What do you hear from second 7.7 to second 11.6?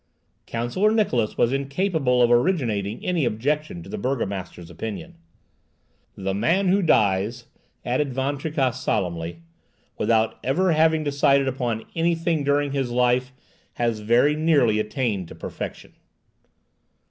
added Van Tricasse solemnly, "without ever having decided